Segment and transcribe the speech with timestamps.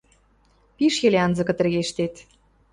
[0.75, 2.13] —Пиш йӹле анзыкы тӹргештет...